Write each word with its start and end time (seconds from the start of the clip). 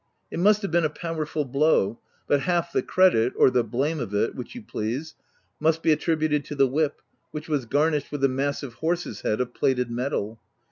It 0.31 0.39
must 0.39 0.63
have 0.63 0.71
been 0.71 0.83
a 0.83 0.89
power 0.89 1.27
ful 1.27 1.45
blow; 1.45 1.99
but 2.25 2.39
half 2.39 2.71
the 2.71 2.81
credit— 2.81 3.33
or 3.35 3.51
the 3.51 3.63
blame 3.63 3.99
of 3.99 4.15
it 4.15 4.33
(which 4.33 4.55
you 4.55 4.63
please) 4.63 5.13
must 5.59 5.83
be 5.83 5.91
attributed 5.91 6.43
to 6.45 6.55
the 6.55 6.65
whip, 6.67 7.03
which 7.29 7.47
was 7.47 7.67
garnished 7.67 8.11
with 8.11 8.23
a 8.23 8.27
massive 8.27 8.73
horse's 8.81 9.21
head 9.21 9.39
of 9.39 9.53
plated 9.53 9.91
metal. 9.91 10.41